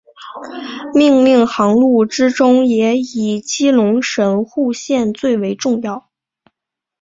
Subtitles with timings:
[0.95, 6.09] 命令航路之中也以基隆神户线最为重要。